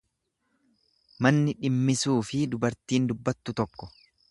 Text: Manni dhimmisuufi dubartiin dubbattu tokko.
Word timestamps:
Manni 1.25 1.53
dhimmisuufi 1.67 2.41
dubartiin 2.55 3.09
dubbattu 3.13 3.57
tokko. 3.63 3.93